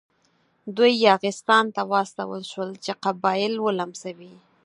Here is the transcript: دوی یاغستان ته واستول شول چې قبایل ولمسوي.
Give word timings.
دوی 0.75 0.93
یاغستان 1.07 1.65
ته 1.75 1.81
واستول 1.91 2.41
شول 2.51 2.69
چې 2.83 2.91
قبایل 3.03 3.53
ولمسوي. 3.59 4.33